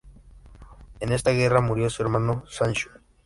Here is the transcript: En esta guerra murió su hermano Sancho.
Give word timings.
En 0.99 1.11
esta 1.13 1.29
guerra 1.29 1.61
murió 1.61 1.87
su 1.91 2.01
hermano 2.01 2.43
Sancho. 2.49 2.89